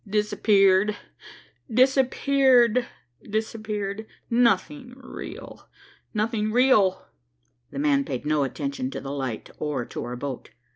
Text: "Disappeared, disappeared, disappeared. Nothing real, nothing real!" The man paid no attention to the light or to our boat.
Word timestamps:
"Disappeared, 0.09 0.97
disappeared, 1.71 2.87
disappeared. 3.21 4.07
Nothing 4.31 4.93
real, 4.95 5.69
nothing 6.11 6.51
real!" 6.51 7.05
The 7.69 7.77
man 7.77 8.03
paid 8.03 8.25
no 8.25 8.43
attention 8.43 8.89
to 8.89 8.99
the 8.99 9.11
light 9.11 9.51
or 9.59 9.85
to 9.85 10.03
our 10.03 10.15
boat. 10.15 10.49